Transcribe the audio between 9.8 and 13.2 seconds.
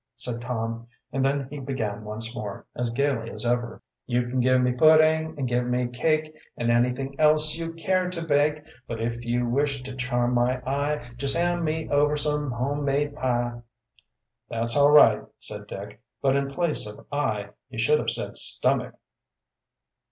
To charm my eye, Just hand me over Some home made